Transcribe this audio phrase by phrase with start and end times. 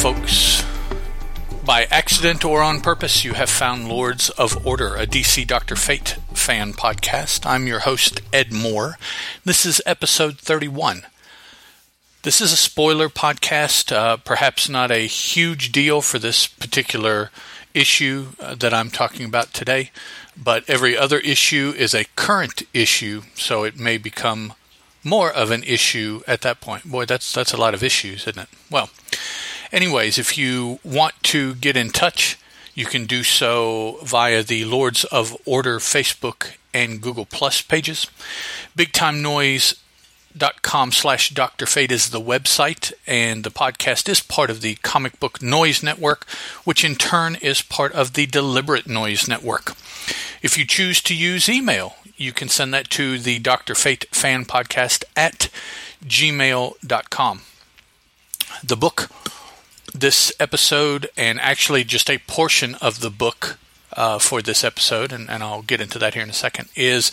[0.00, 0.64] Folks.
[1.62, 5.76] By accident or on purpose, you have found Lords of Order, a DC Dr.
[5.76, 7.44] Fate fan podcast.
[7.44, 8.96] I'm your host, Ed Moore.
[9.44, 11.02] This is episode 31.
[12.22, 17.30] This is a spoiler podcast, uh, perhaps not a huge deal for this particular
[17.74, 19.90] issue uh, that I'm talking about today,
[20.34, 24.54] but every other issue is a current issue, so it may become
[25.04, 26.84] more of an issue at that point.
[26.84, 28.48] Boy, that's that's a lot of issues, isn't it?
[28.70, 28.90] Well,
[29.72, 32.38] anyways, if you want to get in touch,
[32.74, 38.06] you can do so via the Lords of Order Facebook and Google Plus pages.
[38.76, 39.74] Big Time Noise
[40.36, 41.66] dot com slash Dr.
[41.66, 46.28] Fate is the website, and the podcast is part of the Comic Book Noise Network,
[46.64, 49.70] which in turn is part of the Deliberate Noise Network.
[50.40, 53.74] If you choose to use email, you can send that to the Dr.
[53.74, 55.48] Fate fan podcast at
[56.04, 57.40] gmail.com.
[58.62, 59.10] The book,
[60.00, 63.58] this episode, and actually just a portion of the book
[63.94, 67.10] uh, for this episode, and, and I'll get into that here in a second, is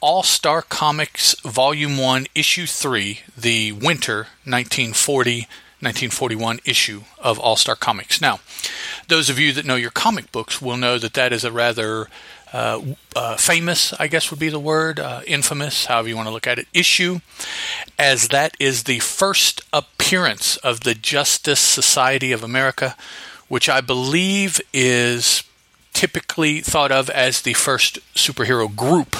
[0.00, 5.46] All Star Comics Volume 1, Issue 3, the Winter 1940
[5.80, 8.20] 1941 issue of All Star Comics.
[8.20, 8.40] Now,
[9.06, 12.08] those of you that know your comic books will know that that is a rather
[12.52, 12.80] uh,
[13.14, 16.46] uh, famous, I guess would be the word, uh, infamous, however you want to look
[16.46, 17.20] at it, issue,
[17.98, 22.96] as that is the first appearance of the Justice Society of America,
[23.48, 25.42] which I believe is
[25.92, 29.16] typically thought of as the first superhero group.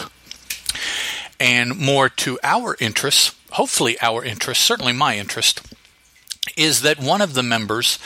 [1.40, 5.62] And more to our interests, hopefully our interest, certainly my interest,
[6.56, 7.98] is that one of the members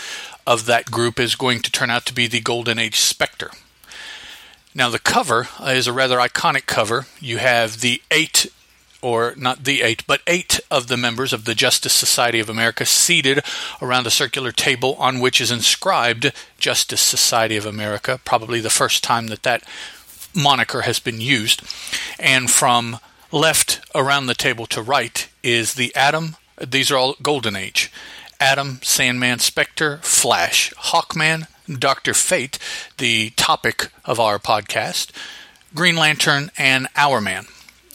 [0.47, 3.50] of that group is going to turn out to be the Golden Age Spectre.
[4.75, 7.06] Now, the cover is a rather iconic cover.
[7.21, 8.47] You have the eight,
[9.03, 12.87] or not the eight, but eight of the members of the Justice Society of America
[12.87, 13.44] seated
[13.82, 19.05] around a circular table on which is inscribed Justice Society of America, probably the first
[19.05, 19.62] time that that
[20.34, 21.62] moniker has been used.
[22.19, 22.99] And from
[23.31, 27.91] left around the table to right is the Atom, These are all Golden Age.
[28.41, 31.47] Atom, Sandman, Spectre, Flash, Hawkman,
[31.77, 32.15] Dr.
[32.15, 32.59] Fate,
[32.99, 35.10] the topic of our podcast,
[35.75, 37.47] Green Lantern, and Hourman.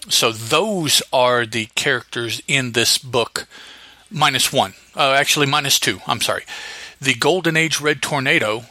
[0.10, 3.48] So those are the characters in this book,
[4.10, 4.74] minus one.
[4.96, 6.00] Uh, actually, minus two.
[6.08, 6.44] I'm sorry.
[7.00, 8.64] The Golden Age Red Tornado,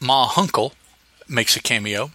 [0.00, 0.72] Ma Hunkel,
[1.28, 2.10] makes a cameo.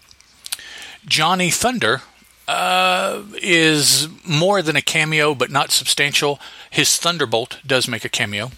[1.06, 2.04] Johnny Thunder
[2.48, 6.40] uh, is more than a cameo, but not substantial.
[6.70, 8.52] His Thunderbolt does make a cameo.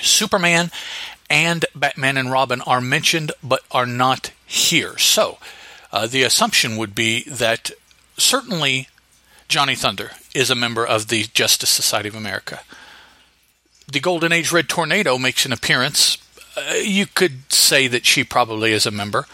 [0.00, 0.70] Superman
[1.28, 4.96] and Batman and Robin are mentioned but are not here.
[4.98, 5.38] So
[5.92, 7.70] uh, the assumption would be that
[8.16, 8.88] certainly
[9.48, 12.60] Johnny Thunder is a member of the Justice Society of America.
[13.90, 16.18] The Golden Age Red Tornado makes an appearance.
[16.56, 19.26] Uh, you could say that she probably is a member.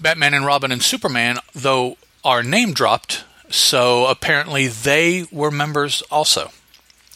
[0.00, 6.50] Batman and Robin and Superman, though, are name dropped, so apparently they were members also.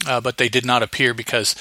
[0.06, 1.56] Uh, but they did not appear because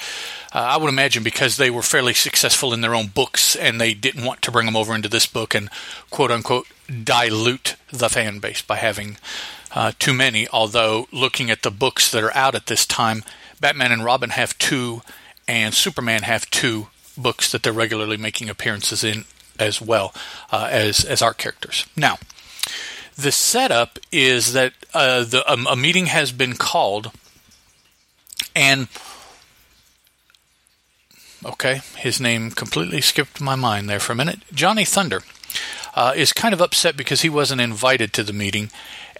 [0.53, 3.95] uh, I would imagine because they were fairly successful in their own books and they
[3.95, 5.69] didn't want to bring them over into this book and
[6.11, 6.67] quote unquote
[7.03, 9.17] dilute the fan base by having
[9.73, 10.47] uh, too many.
[10.49, 13.23] Although looking at the books that are out at this time,
[13.59, 15.01] Batman and Robin have two,
[15.47, 16.87] and Superman have two
[17.17, 19.25] books that they're regularly making appearances in
[19.59, 20.13] as well
[20.51, 21.85] uh, as as art characters.
[21.95, 22.17] Now,
[23.15, 27.11] the setup is that uh, the um, a meeting has been called,
[28.57, 28.87] and
[31.45, 34.39] Okay, his name completely skipped my mind there for a minute.
[34.51, 35.21] Johnny Thunder
[35.95, 38.71] uh, is kind of upset because he wasn't invited to the meeting,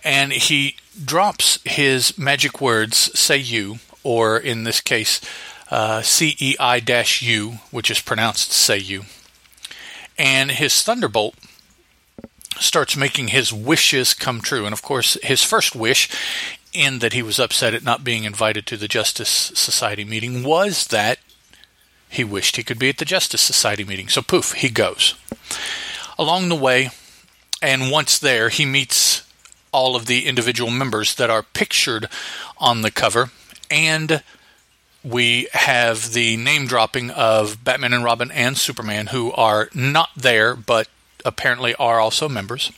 [0.03, 0.75] and he
[1.05, 5.21] drops his magic words, say you, or in this case,
[5.69, 6.81] uh, CEI
[7.19, 9.03] U, which is pronounced say you.
[10.17, 11.35] And his Thunderbolt
[12.59, 14.65] starts making his wishes come true.
[14.65, 16.09] And of course, his first wish,
[16.77, 20.87] in that he was upset at not being invited to the Justice Society meeting, was
[20.87, 21.19] that
[22.09, 25.15] he wished he could be at the Justice Society meeting, so poof, he goes.
[26.17, 26.91] Along the way,
[27.61, 29.23] and once there, he meets
[29.71, 32.07] all of the individual members that are pictured
[32.57, 33.31] on the cover,
[33.69, 34.23] and
[35.03, 40.55] we have the name dropping of Batman and Robin and Superman, who are not there
[40.55, 40.87] but
[41.25, 42.71] apparently are also members.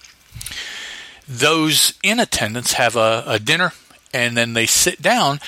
[1.27, 3.73] Those in attendance have a, a dinner,
[4.13, 5.39] and then they sit down,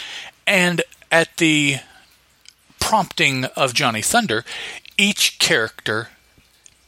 [0.45, 0.81] and
[1.11, 1.77] at the
[2.79, 4.43] prompting of Johnny Thunder,
[4.97, 6.09] each character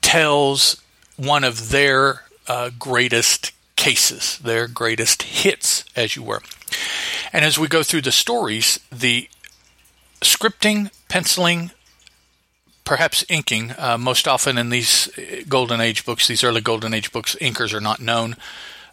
[0.01, 0.81] tells
[1.17, 6.41] one of their uh, greatest cases, their greatest hits, as you were.
[7.31, 9.29] And as we go through the stories, the
[10.21, 11.71] scripting, penciling,
[12.85, 13.73] perhaps inking.
[13.77, 15.09] Uh, most often in these
[15.47, 18.35] Golden Age books, these early Golden Age books, inkers are not known.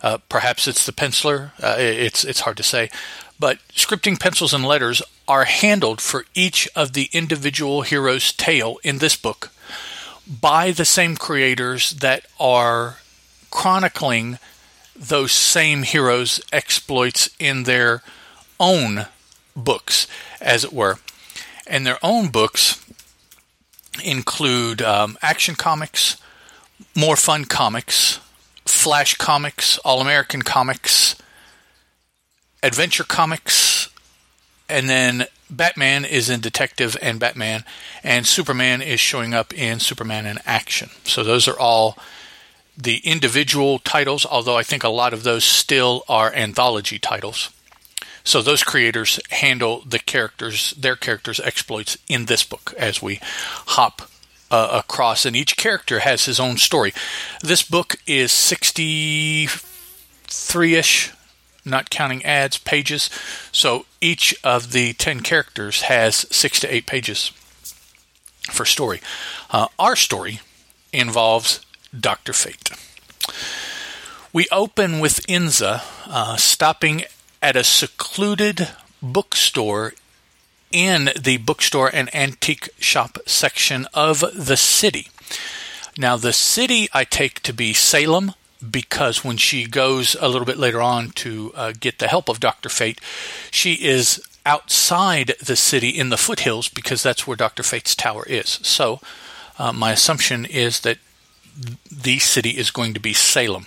[0.03, 1.53] Uh, perhaps it's the penciler.
[1.63, 2.91] Uh, it's it's hard to say,
[3.39, 8.99] but scripting pencils and letters are handled for each of the individual hero's tale in
[8.99, 9.51] this book
[10.27, 12.99] by the same creators that are
[13.51, 14.39] chronicling
[14.95, 18.03] those same heroes' exploits in their
[18.59, 19.07] own
[19.57, 20.07] books,
[20.41, 20.99] as it were.
[21.67, 22.85] And their own books
[24.05, 26.17] include um, Action Comics,
[26.95, 28.21] More Fun Comics,
[28.81, 31.15] Flash Comics, All American Comics,
[32.63, 33.91] Adventure Comics,
[34.71, 37.65] and then Batman is in Detective and Batman,
[38.03, 40.89] and Superman is showing up in Superman in Action.
[41.05, 41.99] So those are all
[42.75, 47.51] the individual titles, although I think a lot of those still are anthology titles.
[48.25, 54.10] So those creators handle the characters, their characters' exploits in this book as we hop
[54.51, 56.93] uh, across, and each character has his own story.
[57.43, 61.13] This book is 63 ish,
[61.65, 63.09] not counting ads, pages.
[63.53, 67.31] So each of the 10 characters has six to eight pages
[68.51, 69.01] for story.
[69.51, 70.41] Uh, our story
[70.93, 71.61] involves
[71.99, 72.33] Dr.
[72.33, 72.71] Fate.
[74.33, 77.03] We open with Inza uh, stopping
[77.43, 78.69] at a secluded
[79.03, 79.95] bookstore
[80.71, 85.09] in the bookstore and antique shop section of the city.
[85.99, 88.35] Now, the city I take to be Salem
[88.69, 92.41] because when she goes a little bit later on to uh, get the help of
[92.41, 92.69] Dr.
[92.69, 93.01] Fate,
[93.51, 97.63] she is outside the city in the foothills because that's where Dr.
[97.63, 98.61] Fate's tower is.
[98.63, 99.01] So,
[99.59, 100.99] uh, my assumption is that
[101.91, 103.67] the city is going to be Salem.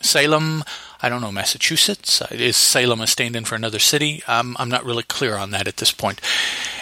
[0.00, 0.64] Salem,
[1.00, 2.20] I don't know, Massachusetts?
[2.20, 4.22] Uh, is Salem a stand in for another city?
[4.26, 6.20] Um, I'm not really clear on that at this point.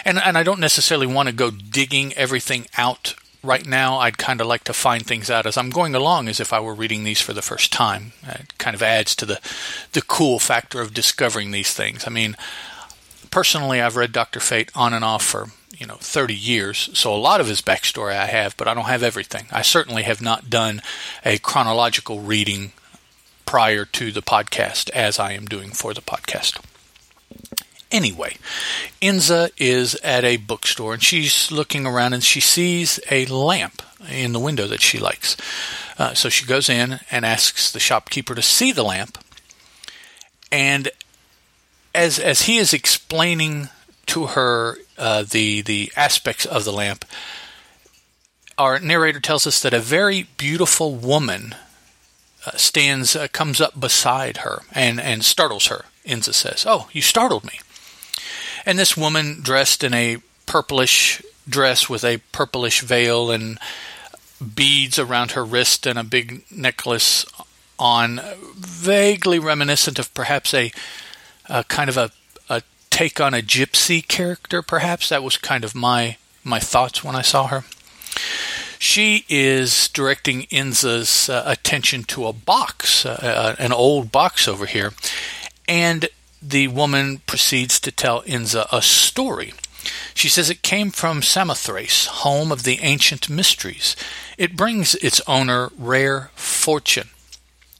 [0.05, 3.99] And, and I don't necessarily want to go digging everything out right now.
[3.99, 6.59] I'd kind of like to find things out as I'm going along as if I
[6.59, 8.13] were reading these for the first time.
[8.23, 9.39] It kind of adds to the,
[9.93, 12.07] the cool factor of discovering these things.
[12.07, 12.35] I mean,
[13.29, 14.39] personally, I've read Dr.
[14.39, 18.15] Fate on and off for you know 30 years so a lot of his backstory
[18.15, 20.81] i have but i don't have everything i certainly have not done
[21.23, 22.71] a chronological reading
[23.47, 26.59] prior to the podcast as I am doing for the podcast.
[27.89, 28.37] Anyway,
[29.01, 34.33] Inza is at a bookstore and she's looking around and she sees a lamp in
[34.33, 35.37] the window that she likes.
[35.97, 39.17] Uh, so she goes in and asks the shopkeeper to see the lamp.
[40.51, 40.89] And
[41.95, 43.69] as as he is explaining
[44.07, 47.05] to her uh, the the aspects of the lamp,
[48.57, 51.55] our narrator tells us that a very beautiful woman
[52.55, 55.85] stands, uh, comes up beside her and, and startles her.
[56.05, 57.59] Inza says, Oh, you startled me.
[58.65, 63.57] And this woman, dressed in a purplish dress with a purplish veil and
[64.55, 67.25] beads around her wrist and a big necklace
[67.79, 68.19] on,
[68.55, 70.71] vaguely reminiscent of perhaps a,
[71.47, 72.11] a kind of a,
[72.49, 75.09] a take on a gypsy character, perhaps.
[75.09, 77.63] That was kind of my, my thoughts when I saw her.
[78.79, 84.65] She is directing Inza's uh, attention to a box, uh, uh, an old box over
[84.65, 84.93] here,
[85.67, 86.09] and
[86.41, 89.53] the woman proceeds to tell Inza a story.
[90.13, 93.95] She says it came from Samothrace, home of the ancient mysteries.
[94.37, 97.09] It brings its owner rare fortune.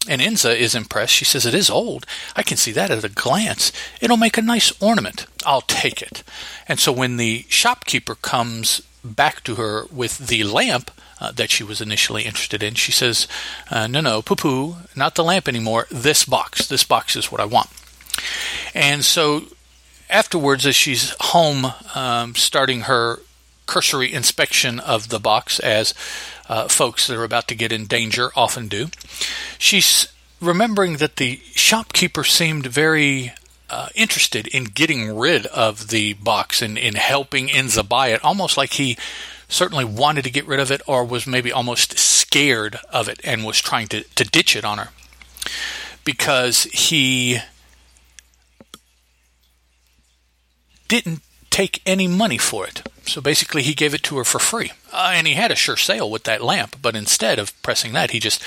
[0.10, 1.14] And Inza is impressed.
[1.14, 2.06] She says, It is old.
[2.36, 3.74] I can see that at a glance.
[4.00, 5.26] It'll make a nice ornament.
[5.46, 6.24] I'll take it.
[6.68, 11.64] And so when the shopkeeper comes back to her with the lamp uh, that she
[11.64, 12.76] was initially interested in.
[12.76, 13.28] She says,
[13.72, 15.88] uh, No, no, poo poo, not the lamp anymore.
[15.90, 16.68] This box.
[16.68, 17.70] This box is what I want.
[18.74, 19.44] And so
[20.10, 23.20] afterwards, as she's home um, starting her
[23.66, 25.94] cursory inspection of the box, as
[26.48, 28.88] uh, folks that are about to get in danger often do,
[29.58, 30.08] she's
[30.40, 33.34] remembering that the shopkeeper seemed very
[33.70, 38.58] uh, interested in getting rid of the box and in helping Inza buy it, almost
[38.58, 38.98] like he
[39.50, 43.46] certainly wanted to get rid of it or was maybe almost scared of it and
[43.46, 44.90] was trying to, to ditch it on her
[46.04, 47.40] because he
[50.88, 52.84] didn't take any money for it.
[53.06, 54.72] So basically, he gave it to her for free.
[54.92, 58.12] Uh, and he had a sure sale with that lamp, but instead of pressing that,
[58.12, 58.42] he just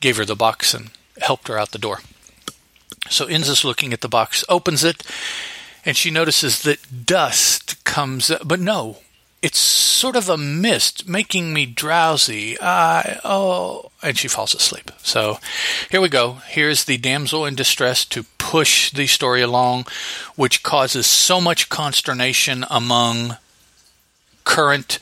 [0.00, 2.00] gave her the box and helped her out the door.
[3.12, 5.02] So Inza's looking at the box, opens it,
[5.84, 8.98] and she notices that dust comes, but no,
[9.42, 12.56] it's sort of a mist, making me drowsy.
[12.60, 14.92] I oh, and she falls asleep.
[15.02, 15.38] So
[15.90, 16.34] here we go.
[16.46, 19.86] Here's the damsel in distress to push the story along,
[20.36, 23.36] which causes so much consternation among
[24.44, 25.00] current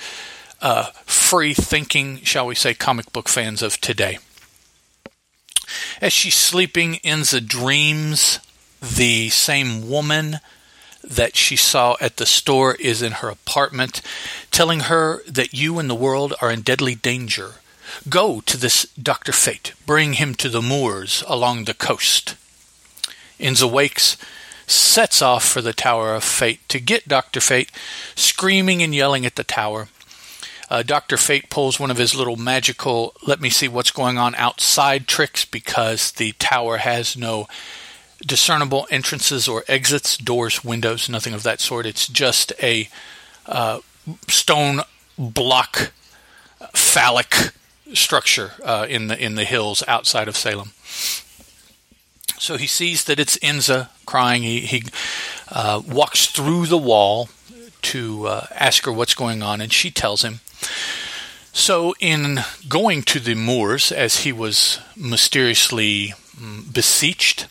[0.63, 4.19] uh, free thinking, shall we say, comic book fans of today.
[6.01, 8.41] As she's sleeping, Inza dreams
[8.81, 10.41] the same woman
[11.03, 14.03] that she saw at the store is in her apartment,
[14.51, 17.55] telling her that you and the world are in deadly danger.
[18.09, 19.33] Go to this Dr.
[19.33, 19.73] Fate.
[19.87, 22.37] Bring him to the moors along the coast.
[23.39, 24.17] Inza wakes,
[24.67, 27.41] sets off for the Tower of Fate to get Dr.
[27.41, 27.71] Fate,
[28.15, 29.89] screaming and yelling at the tower.
[30.71, 31.17] Uh, Dr.
[31.17, 35.45] Fate pulls one of his little magical, let me see what's going on outside tricks
[35.45, 37.49] because the tower has no
[38.25, 41.87] discernible entrances or exits, doors, windows, nothing of that sort.
[41.87, 42.89] It's just a
[43.47, 43.81] uh,
[44.29, 44.83] stone
[45.19, 45.93] block,
[46.73, 47.35] phallic
[47.93, 50.71] structure uh, in the in the hills outside of Salem.
[52.39, 54.43] So he sees that it's Inza crying.
[54.43, 54.85] He, he
[55.51, 57.29] uh, walks through the wall
[57.83, 60.41] to uh, ask her what's going on, and she tells him.
[61.53, 67.49] So, in going to the moors, as he was mysteriously mm, beseeched,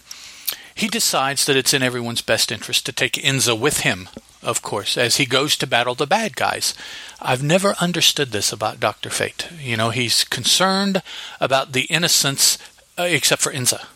[0.74, 4.08] he decides that it's in everyone's best interest to take Inza with him,
[4.42, 6.74] of course, as he goes to battle the bad guys.
[7.22, 9.10] I've never understood this about Dr.
[9.10, 9.50] Fate.
[9.60, 11.04] You know, he's concerned
[11.42, 12.58] about the innocents,
[12.98, 13.88] uh, except for Inza,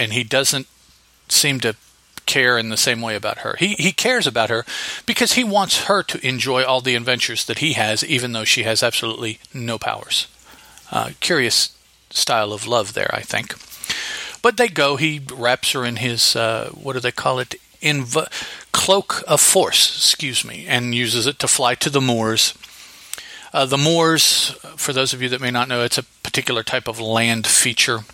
[0.00, 0.66] and he doesn't
[1.28, 1.76] seem to
[2.26, 3.56] care in the same way about her.
[3.58, 4.64] He he cares about her
[5.06, 8.62] because he wants her to enjoy all the adventures that he has, even though she
[8.62, 10.28] has absolutely no powers.
[10.90, 11.76] Uh, curious
[12.10, 13.54] style of love there, I think.
[14.42, 14.96] But they go.
[14.96, 17.54] He wraps her in his uh, what do they call it?
[17.80, 18.30] Inv-
[18.70, 22.54] cloak of force, excuse me, and uses it to fly to the moors.
[23.52, 26.88] Uh, the moors, for those of you that may not know, it's a particular type
[26.88, 28.04] of land feature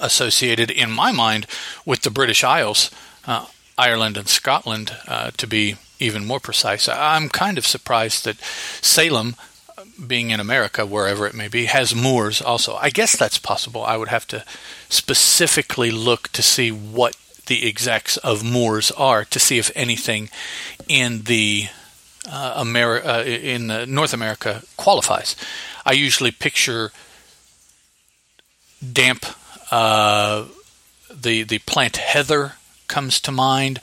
[0.00, 1.46] associated, in my mind,
[1.84, 2.90] with the British Isles,
[3.26, 3.46] uh,
[3.76, 6.88] Ireland and Scotland, uh, to be even more precise.
[6.88, 8.38] I'm kind of surprised that
[8.82, 9.36] Salem
[10.06, 12.74] being in America, wherever it may be, has moors also.
[12.76, 13.84] I guess that's possible.
[13.84, 14.44] I would have to
[14.88, 20.30] specifically look to see what the exacts of moors are to see if anything
[20.88, 21.66] in the
[22.26, 25.36] uh, Ameri- uh, in the North America qualifies.
[25.84, 26.90] I usually picture
[28.92, 29.26] damp.
[29.70, 30.46] Uh,
[31.12, 32.54] the the plant heather
[32.88, 33.80] comes to mind.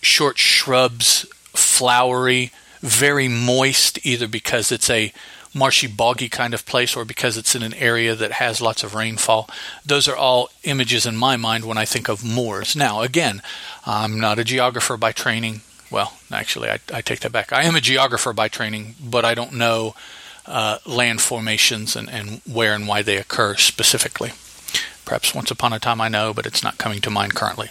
[0.00, 2.50] Short shrubs, flowery,
[2.80, 5.12] very moist, either because it's a
[5.54, 8.94] marshy, boggy kind of place or because it's in an area that has lots of
[8.94, 9.48] rainfall.
[9.84, 12.74] Those are all images in my mind when I think of moors.
[12.74, 13.42] Now, again,
[13.86, 15.60] I'm not a geographer by training.
[15.90, 17.52] Well, actually, I, I take that back.
[17.52, 19.94] I am a geographer by training, but I don't know
[20.46, 24.32] uh, land formations and, and where and why they occur specifically.
[25.04, 27.70] Perhaps once upon a time I know, but it's not coming to mind currently.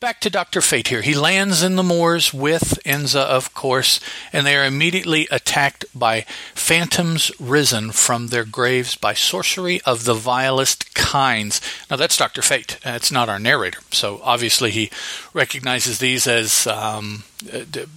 [0.00, 0.62] Back to Dr.
[0.62, 1.02] Fate here.
[1.02, 4.00] He lands in the moors with Inza, of course,
[4.32, 6.22] and they are immediately attacked by
[6.54, 11.60] phantoms risen from their graves by sorcery of the vilest kinds.
[11.90, 12.40] Now, that's Dr.
[12.40, 12.78] Fate.
[12.82, 13.80] It's not our narrator.
[13.90, 14.90] So, obviously, he
[15.34, 17.24] recognizes these as um,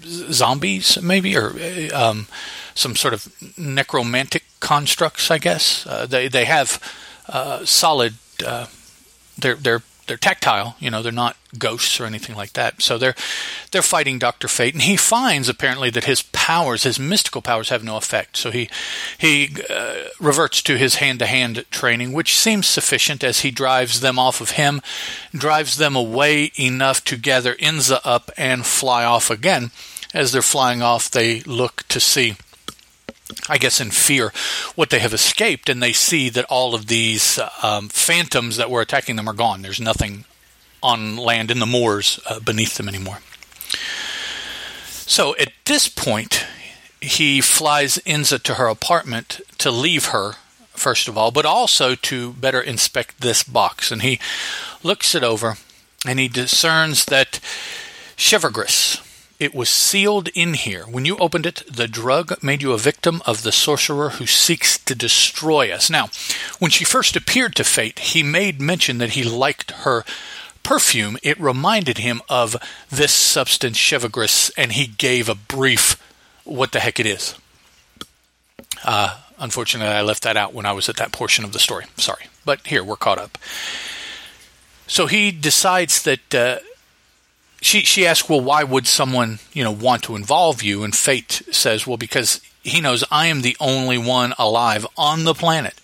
[0.03, 1.53] zombies, maybe, or
[1.93, 2.27] um,
[2.75, 5.87] some sort of necromantic constructs, I guess.
[5.87, 6.81] Uh, they, they have
[7.27, 8.15] uh, solid.
[8.45, 8.67] Uh,
[9.37, 12.81] they're they're they're tactile, you know, they're not ghosts or anything like that.
[12.81, 13.15] So they're
[13.71, 17.83] they're fighting Doctor Fate, and he finds apparently that his powers, his mystical powers, have
[17.83, 18.37] no effect.
[18.37, 18.69] So he
[19.17, 24.01] he uh, reverts to his hand to hand training, which seems sufficient as he drives
[24.01, 24.81] them off of him,
[25.33, 29.71] drives them away enough to gather Inza up and fly off again.
[30.13, 32.35] As they're flying off, they look to see
[33.49, 34.31] I guess, in fear
[34.75, 38.81] what they have escaped, and they see that all of these um, phantoms that were
[38.81, 39.61] attacking them are gone.
[39.61, 40.25] There's nothing
[40.81, 43.19] on land in the moors uh, beneath them anymore.
[45.05, 46.45] So at this point,
[47.01, 50.33] he flies Inza to her apartment to leave her,
[50.71, 53.91] first of all, but also to better inspect this box.
[53.91, 54.19] And he
[54.81, 55.57] looks it over
[56.05, 57.39] and he discerns that
[58.15, 59.01] Chevregus,
[59.39, 60.83] it was sealed in here.
[60.83, 64.77] When you opened it, the drug made you a victim of the sorcerer who seeks
[64.77, 65.89] to destroy us.
[65.89, 66.09] Now,
[66.59, 70.05] when she first appeared to Fate, he made mention that he liked her
[70.61, 71.17] perfume.
[71.23, 72.55] It reminded him of
[72.89, 76.01] this substance, Chevregus, and he gave a brief
[76.43, 77.35] what the heck it is.
[78.83, 81.85] Uh, unfortunately, I left that out when I was at that portion of the story.
[81.97, 82.27] Sorry.
[82.45, 83.37] But here, we're caught up.
[84.87, 86.35] So he decides that.
[86.35, 86.59] Uh,
[87.63, 90.83] she she asks, well, why would someone you know want to involve you?
[90.83, 95.33] And Fate says, well, because he knows I am the only one alive on the
[95.33, 95.75] planet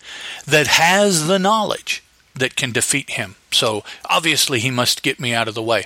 [0.46, 2.02] that has the knowledge
[2.34, 3.34] that can defeat him.
[3.50, 5.84] So obviously he must get me out of the way.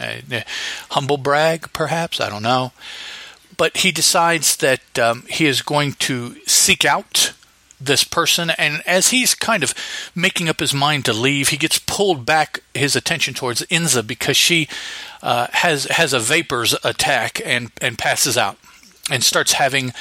[0.00, 0.42] Uh,
[0.90, 2.72] humble brag, perhaps I don't know.
[3.60, 7.34] but he decides that um, he is going to seek out
[7.80, 8.50] this person.
[8.50, 9.74] And as he's kind of
[10.14, 14.36] making up his mind to leave, he gets pulled back his attention towards Inza because
[14.36, 14.68] she
[15.22, 18.58] uh, has has a vapors attack and and passes out
[19.10, 19.92] and starts having.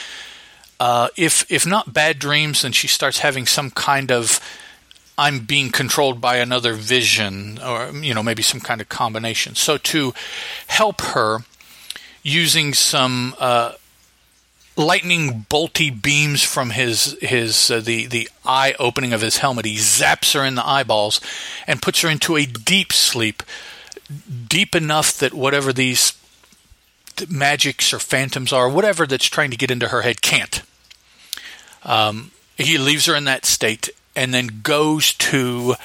[0.79, 4.39] Uh, if if not bad dreams, then she starts having some kind of
[5.17, 9.55] I'm being controlled by another vision, or you know maybe some kind of combination.
[9.55, 10.13] So to
[10.67, 11.39] help her,
[12.23, 13.73] using some uh,
[14.79, 19.65] lightning bolty beams from his his uh, the the eye opening of his helmet.
[19.65, 21.19] He zaps her in the eyeballs
[21.67, 23.43] and puts her into a deep sleep,
[24.47, 26.13] deep enough that whatever these
[27.27, 30.61] magics or phantoms are, whatever that's trying to get into her head, can't.
[31.83, 35.75] Um, he leaves her in that state and then goes to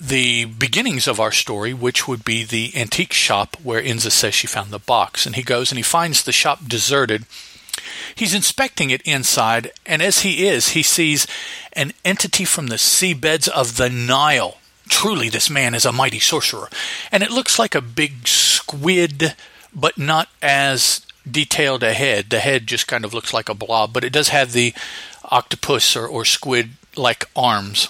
[0.00, 4.46] the beginnings of our story, which would be the antique shop where Inza says she
[4.46, 5.26] found the box.
[5.26, 7.24] And he goes and he finds the shop deserted.
[8.14, 11.26] He's inspecting it inside, and as he is, he sees
[11.72, 14.58] an entity from the seabeds of the Nile.
[14.88, 16.68] Truly, this man is a mighty sorcerer.
[17.12, 19.34] And it looks like a big squid,
[19.74, 22.30] but not as detailed a head.
[22.30, 24.74] The head just kind of looks like a blob, but it does have the
[25.24, 27.88] octopus or, or squid like arms.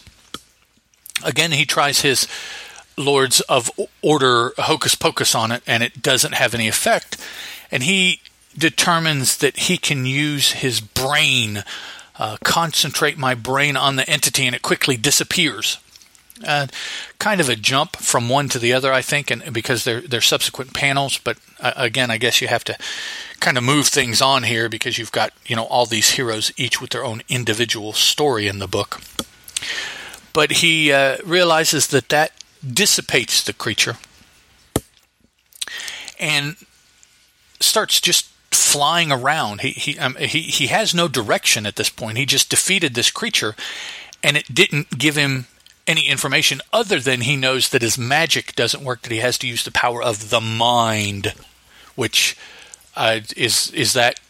[1.24, 2.26] Again, he tries his
[2.96, 3.70] Lords of
[4.02, 7.16] Order hocus pocus on it, and it doesn't have any effect.
[7.70, 8.20] And he
[8.56, 11.64] determines that he can use his brain,
[12.18, 15.78] uh, concentrate my brain on the entity, and it quickly disappears.
[16.46, 16.66] Uh,
[17.18, 20.22] kind of a jump from one to the other, I think, and because they're they're
[20.22, 21.18] subsequent panels.
[21.18, 22.78] But uh, again, I guess you have to
[23.40, 26.80] kind of move things on here because you've got you know all these heroes, each
[26.80, 29.02] with their own individual story in the book
[30.32, 32.32] but he uh, realizes that that
[32.66, 33.96] dissipates the creature
[36.18, 36.56] and
[37.58, 39.62] starts just flying around.
[39.62, 42.18] He he um, he he has no direction at this point.
[42.18, 43.56] He just defeated this creature,
[44.22, 45.46] and it didn't give him
[45.86, 49.02] any information other than he knows that his magic doesn't work.
[49.02, 51.34] That he has to use the power of the mind,
[51.94, 52.36] which
[52.96, 54.20] uh, is is that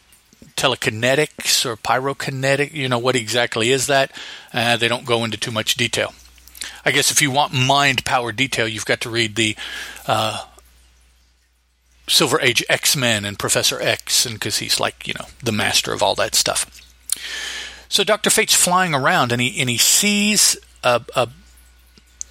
[0.55, 2.73] telekinetics or pyrokinetic.
[2.73, 4.11] You know, what exactly is that?
[4.53, 6.13] Uh, they don't go into too much detail.
[6.85, 9.55] I guess if you want mind power detail, you've got to read the
[10.07, 10.45] uh,
[12.07, 15.93] Silver Age X Men and Professor X, and because he's like you know the master
[15.93, 16.65] of all that stuff.
[17.89, 21.29] So Doctor Fate's flying around, and he and he sees a, a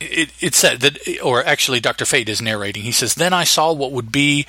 [0.01, 2.83] it, it said that, or actually, Doctor Fate is narrating.
[2.83, 4.47] He says, "Then I saw what would be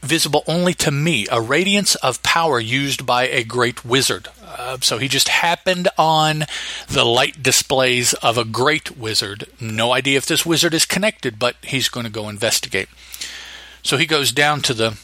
[0.00, 4.28] visible only to me, a radiance of power used by a great wizard.
[4.44, 6.44] Uh, so he just happened on
[6.88, 9.46] the light displays of a great wizard.
[9.60, 12.88] No idea if this wizard is connected, but he's going to go investigate.
[13.82, 14.98] So he goes down to the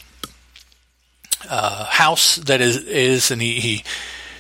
[1.49, 3.85] uh, house that is, is and he, he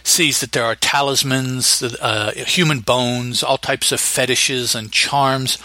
[0.02, 5.58] sees that there are talismans, uh, human bones, all types of fetishes and charms.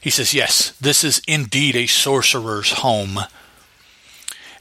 [0.00, 3.20] He says, Yes, this is indeed a sorcerer's home.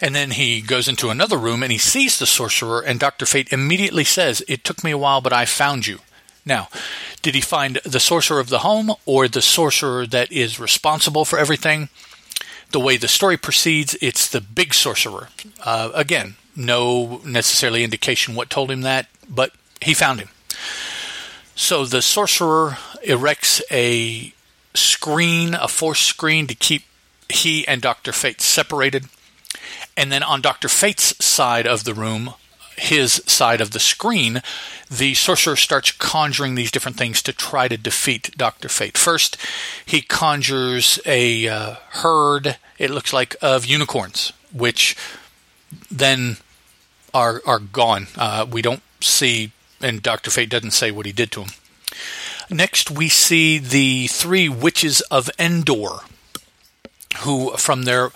[0.01, 3.25] And then he goes into another room and he sees the sorcerer, and Dr.
[3.25, 5.99] Fate immediately says, It took me a while, but I found you.
[6.43, 6.69] Now,
[7.21, 11.37] did he find the sorcerer of the home or the sorcerer that is responsible for
[11.37, 11.89] everything?
[12.71, 15.29] The way the story proceeds, it's the big sorcerer.
[15.63, 20.29] Uh, again, no necessarily indication what told him that, but he found him.
[21.53, 24.33] So the sorcerer erects a
[24.73, 26.83] screen, a force screen to keep
[27.29, 28.11] he and Dr.
[28.11, 29.05] Fate separated.
[29.97, 30.67] And then on Dr.
[30.67, 32.33] Fate's side of the room,
[32.77, 34.41] his side of the screen,
[34.89, 38.69] the sorcerer starts conjuring these different things to try to defeat Dr.
[38.69, 38.97] Fate.
[38.97, 39.37] First,
[39.85, 44.95] he conjures a uh, herd, it looks like, of unicorns, which
[45.89, 46.37] then
[47.13, 48.07] are, are gone.
[48.17, 49.51] Uh, we don't see,
[49.81, 50.31] and Dr.
[50.31, 51.49] Fate doesn't say what he did to them.
[52.49, 55.99] Next, we see the three witches of Endor,
[57.19, 58.11] who, from their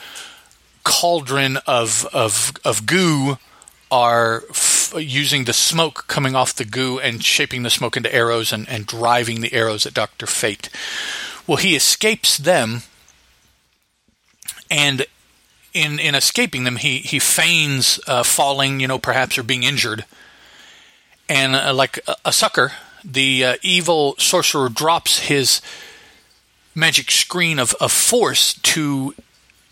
[0.85, 3.37] cauldron of of of goo
[3.91, 8.53] are f- using the smoke coming off the goo and shaping the smoke into arrows
[8.53, 10.25] and, and driving the arrows at Dr.
[10.25, 10.69] Fate.
[11.45, 12.83] Well, he escapes them,
[14.71, 15.05] and
[15.73, 20.05] in in escaping them, he he feigns uh, falling, you know, perhaps or being injured,
[21.27, 22.71] and uh, like a, a, sucker,
[23.03, 25.61] the uh, evil sorcerer drops his
[26.73, 29.13] magic screen of, of force to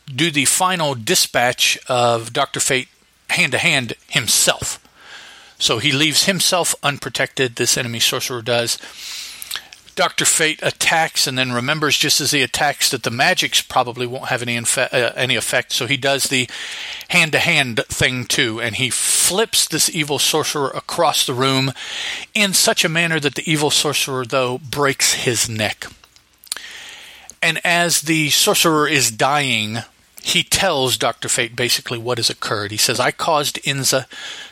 [0.05, 2.59] do the final dispatch of Dr.
[2.59, 2.89] Fate
[3.29, 4.79] hand to hand himself.
[5.57, 8.77] So he leaves himself unprotected, this enemy sorcerer does,
[9.95, 10.25] Dr.
[10.25, 14.41] Fate attacks and then remembers just as he attacks that the magics probably won't have
[14.41, 15.71] any, infe- uh, any effect.
[15.71, 16.49] So he does the
[17.09, 21.71] hand to hand thing too, and he flips this evil sorcerer across the room
[22.33, 25.85] in such a manner that the evil sorcerer, though, breaks his neck.
[27.41, 29.79] And as the sorcerer is dying,
[30.25, 31.27] he tells Dr.
[31.27, 32.71] Fate basically what has occurred.
[32.71, 34.07] He says, I caused Inza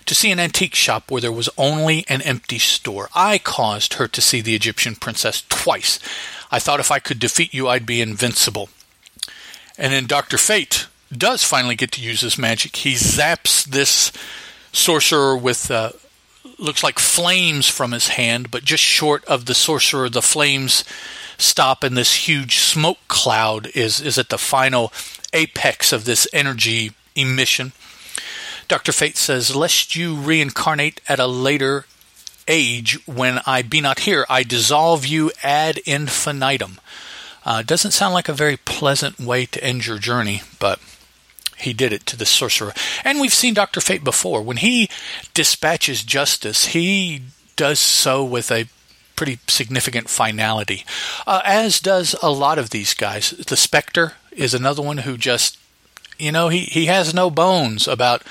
[0.06, 3.08] to see an antique shop where there was only an empty store.
[3.16, 5.98] I caused her to see the Egyptian princess twice.
[6.52, 8.68] I thought if I could defeat you, I'd be invincible.
[9.78, 10.38] And then Dr.
[10.38, 12.76] Fate does finally get to use his magic.
[12.76, 14.12] He zaps this
[14.74, 15.94] sorcerer with, uh,
[16.62, 20.84] looks like flames from his hand, but just short of the sorcerer, the flames
[21.38, 24.94] stop and this huge smoke cloud is, is at the final
[25.34, 27.72] apex of this energy emission.
[28.68, 28.92] Dr.
[28.92, 31.86] Fate says, Lest you reincarnate at a later
[32.48, 36.80] age when I be not here, I dissolve you ad infinitum.
[37.44, 40.80] Uh, doesn't sound like a very pleasant way to end your journey, but
[41.62, 42.74] he did it to the sorcerer.
[43.04, 43.82] And we've seen Dr.
[43.82, 44.42] Fate before.
[44.42, 44.90] When he
[45.34, 47.24] dispatches justice, he
[47.56, 48.68] does so with a
[49.16, 50.84] pretty significant finality,
[51.28, 53.32] uh, as does a lot of these guys.
[53.32, 55.60] The Spectre is another one who just,
[56.18, 58.24] you know, he, he has no bones about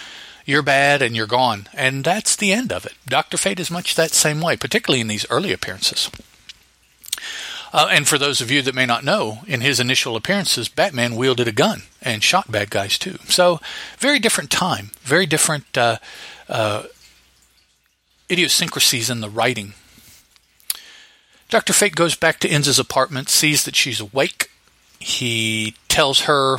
[0.45, 1.69] you're bad and you're gone.
[1.75, 2.95] And that's the end of it.
[3.07, 3.37] Dr.
[3.37, 6.11] Fate is much that same way, particularly in these early appearances.
[7.72, 11.14] Uh, and for those of you that may not know, in his initial appearances, Batman
[11.14, 13.18] wielded a gun and shot bad guys too.
[13.28, 13.61] So,
[13.98, 15.98] very different time, very different uh,
[16.48, 16.85] uh,
[18.30, 19.74] idiosyncrasies in the writing.
[21.48, 21.72] Dr.
[21.72, 24.50] Fate goes back to Inza's apartment, sees that she's awake.
[24.98, 26.59] He tells her,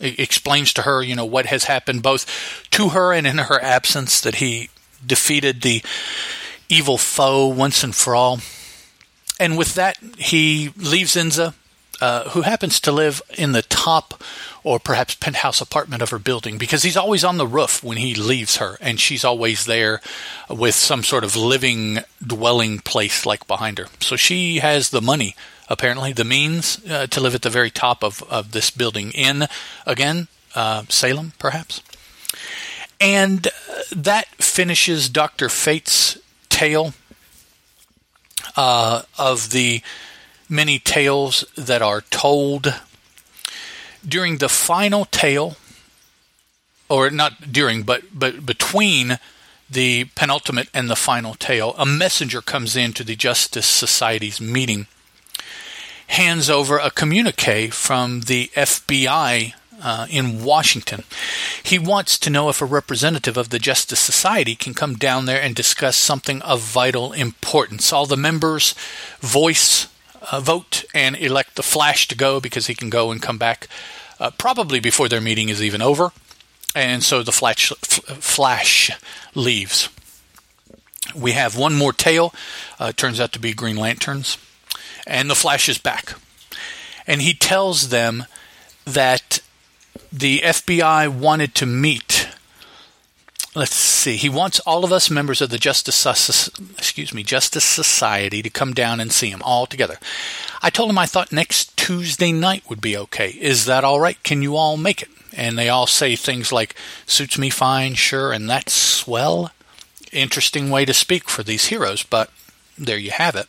[0.00, 4.20] explains to her, you know, what has happened both to her and in her absence,
[4.20, 4.70] that he
[5.04, 5.82] defeated the
[6.68, 8.40] evil foe once and for all.
[9.40, 11.54] And with that, he leaves Inza,
[12.00, 14.22] uh, who happens to live in the top
[14.62, 18.14] or perhaps penthouse apartment of her building because he's always on the roof when he
[18.14, 20.00] leaves her and she's always there
[20.48, 23.86] with some sort of living dwelling place like behind her.
[24.00, 25.34] So she has the money
[25.68, 29.46] apparently the means uh, to live at the very top of, of this building in,
[29.86, 31.82] again, uh, Salem, perhaps.
[33.00, 33.50] And uh,
[33.94, 35.48] that finishes Dr.
[35.48, 36.94] Fate's tale
[38.58, 39.80] uh, of the
[40.48, 42.74] many tales that are told.
[44.06, 45.56] During the final tale,
[46.88, 49.20] or not during, but, but between
[49.70, 54.88] the penultimate and the final tale, a messenger comes into the Justice Society's meeting
[56.08, 61.04] hands over a communique from the FBI uh, in Washington.
[61.62, 65.40] He wants to know if a representative of the Justice Society can come down there
[65.40, 67.92] and discuss something of vital importance.
[67.92, 68.74] All the members
[69.20, 69.88] voice,
[70.30, 73.68] uh, vote, and elect the Flash to go because he can go and come back
[74.20, 76.12] uh, probably before their meeting is even over.
[76.74, 78.90] And so the Flash, Flash
[79.34, 79.88] leaves.
[81.14, 82.34] We have one more tale.
[82.78, 84.36] Uh, turns out to be Green Lanterns
[85.08, 86.14] and the Flash is back.
[87.06, 88.26] And he tells them
[88.84, 89.40] that
[90.12, 92.28] the FBI wanted to meet.
[93.54, 94.16] Let's see.
[94.16, 98.72] He wants all of us members of the Justice excuse me Justice Society to come
[98.72, 99.98] down and see him all together.
[100.62, 103.30] I told him I thought next Tuesday night would be okay.
[103.40, 104.22] Is that all right?
[104.22, 105.08] Can you all make it?
[105.36, 106.74] And they all say things like
[107.06, 109.52] "suits me fine, sure," and that's swell.
[110.12, 112.30] Interesting way to speak for these heroes, but
[112.76, 113.46] there you have it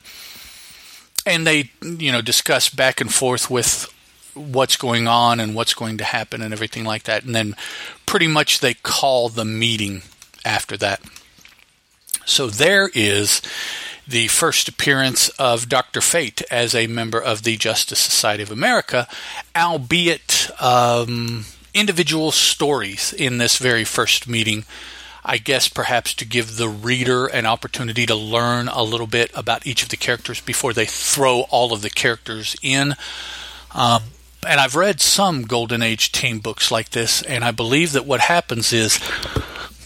[1.25, 3.93] and they you know discuss back and forth with
[4.39, 7.55] what's going on and what's going to happen and everything like that and then
[8.05, 10.01] pretty much they call the meeting
[10.45, 11.01] after that
[12.25, 13.41] so there is
[14.07, 16.01] the first appearance of Dr.
[16.01, 19.07] Fate as a member of the Justice Society of America,
[19.55, 24.65] albeit um, individual stories in this very first meeting
[25.23, 29.67] I guess perhaps to give the reader an opportunity to learn a little bit about
[29.67, 32.95] each of the characters before they throw all of the characters in.
[33.75, 34.03] Um,
[34.47, 38.21] and I've read some Golden Age team books like this, and I believe that what
[38.21, 38.99] happens is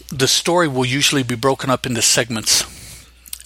[0.09, 2.63] the story will usually be broken up into segments,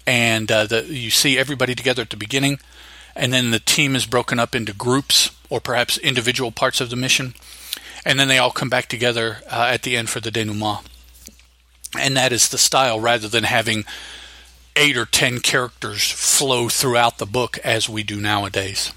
[0.05, 2.59] and uh, the, you see everybody together at the beginning,
[3.15, 6.95] and then the team is broken up into groups or perhaps individual parts of the
[6.95, 7.33] mission,
[8.05, 10.79] and then they all come back together uh, at the end for the denouement
[11.97, 13.85] and that is the style rather than having
[14.75, 18.91] eight or ten characters flow throughout the book as we do nowadays.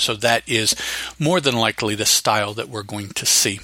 [0.00, 0.74] So that is
[1.18, 3.60] more than likely the style that we're going to see.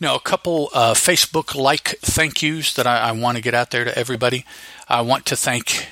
[0.00, 3.70] Now, a couple uh, Facebook like thank yous that I, I want to get out
[3.70, 4.44] there to everybody.
[4.88, 5.86] I want to thank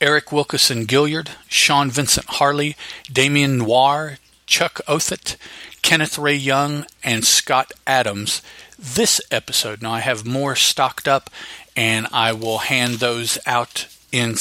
[0.00, 2.76] Eric Wilkeson Gilliard, Sean Vincent Harley,
[3.12, 5.36] Damien Noir, Chuck Othett,
[5.82, 8.42] Kenneth Ray Young, and Scott Adams.
[8.78, 11.28] This episode, now I have more stocked up,
[11.74, 14.36] and I will hand those out in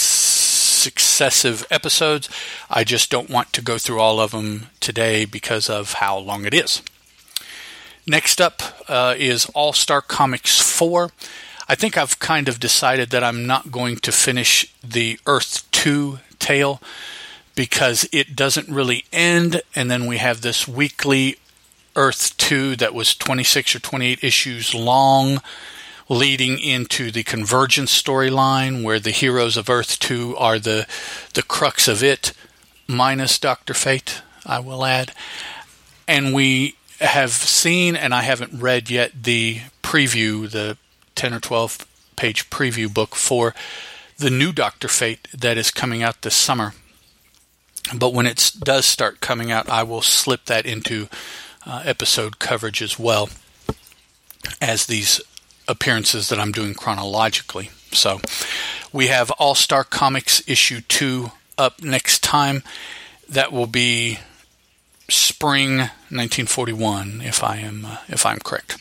[0.88, 2.30] successive episodes.
[2.69, 6.45] I just don't want to go through all of them today because of how long
[6.45, 6.82] it is.
[8.06, 11.12] Next up uh, is All Star Comics 4.
[11.67, 16.19] I think I've kind of decided that I'm not going to finish the Earth 2
[16.39, 16.80] tale
[17.54, 21.36] because it doesn't really end, and then we have this weekly
[21.97, 25.41] Earth 2 that was 26 or 28 issues long,
[26.10, 30.88] leading into the Convergence storyline where the heroes of Earth 2 are the,
[31.34, 32.34] the crux of it,
[32.88, 33.74] minus Dr.
[33.74, 35.12] Fate, I will add.
[36.08, 40.78] And we have seen, and I haven't read yet, the preview, the
[41.15, 43.54] 10 or 12 page preview book for
[44.17, 46.74] the new Doctor Fate that is coming out this summer.
[47.96, 51.08] But when it does start coming out, I will slip that into
[51.65, 53.30] uh, episode coverage as well
[54.62, 55.22] as these
[55.67, 57.69] appearances that I'm doing chronologically.
[57.91, 58.19] So
[58.91, 62.63] we have All Star Comics issue 2 up next time.
[63.30, 64.19] That will be
[65.10, 68.77] spring 1941 if I am uh, if I'm correct.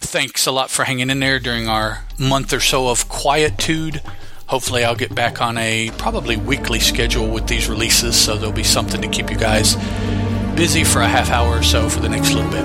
[0.00, 4.02] Thanks a lot for hanging in there during our month or so of quietude.
[4.46, 8.64] Hopefully, I'll get back on a probably weekly schedule with these releases, so there'll be
[8.64, 9.76] something to keep you guys
[10.56, 12.64] busy for a half hour or so for the next little bit.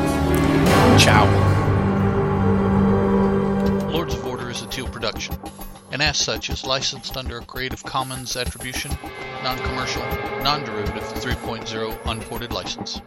[1.00, 1.57] Ciao.
[3.90, 5.38] Lords of Order is a Teal production,
[5.92, 8.92] and as such is licensed under a Creative Commons Attribution,
[9.44, 10.04] Non Commercial,
[10.44, 13.02] Non Derivative 3.0 Unported license.